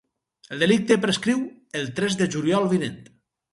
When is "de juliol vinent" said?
2.25-3.01